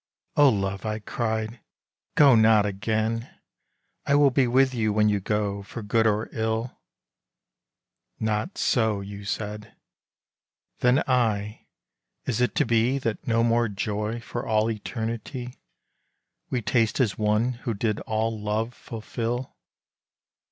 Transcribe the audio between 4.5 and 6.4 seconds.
with you when you go, for good or